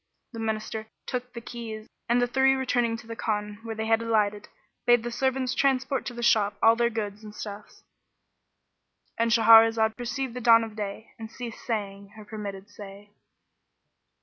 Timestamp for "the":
0.33-0.39, 1.31-1.41, 2.19-2.25, 3.05-3.15, 5.03-5.11, 6.15-6.23, 10.33-10.41